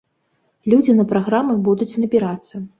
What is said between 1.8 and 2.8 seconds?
набірацца.